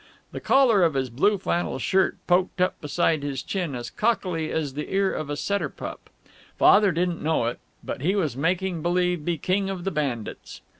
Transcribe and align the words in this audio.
The 0.31 0.39
collar 0.39 0.81
of 0.81 0.95
his 0.95 1.11
blue 1.11 1.37
flannel 1.37 1.77
shirt 1.77 2.17
poked 2.25 2.59
up 2.59 2.81
beside 2.81 3.21
his 3.21 3.43
chin 3.43 3.75
as 3.75 3.91
cockily 3.91 4.49
as 4.51 4.73
the 4.73 4.91
ear 4.91 5.13
of 5.13 5.29
a 5.29 5.37
setter 5.37 5.69
pup.... 5.69 6.09
Father 6.57 6.91
didn't 6.91 7.21
know 7.21 7.45
it, 7.45 7.59
but 7.83 8.01
he 8.01 8.15
was 8.15 8.35
making 8.35 8.81
believe 8.81 9.23
be 9.23 9.37
King 9.37 9.69
of 9.69 9.83
the 9.83 9.91
Bandits. 9.91 10.61